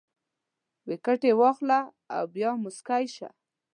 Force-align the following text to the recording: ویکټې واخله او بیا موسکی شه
ویکټې 0.89 1.31
واخله 1.41 1.79
او 2.15 2.23
بیا 2.33 2.49
موسکی 2.63 3.05
شه 3.15 3.29